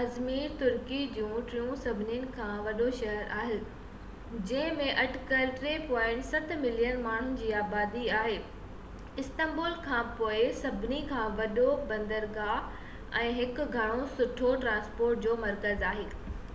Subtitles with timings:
[0.00, 3.56] Izmir ترکي جو ٽيون سڀني کان وڏو شهر آهي
[4.50, 8.38] جنهن ۾ اٽڪل 3.7 ملين ماڻهن جي آبادي آهي
[9.24, 16.08] استنبول کانپوءِ ٻيو سڀني کان وڏو بندرگاهہ ۽ هڪ گهڻو سٺو ٽرانسپورٽ جو مرڪز آهي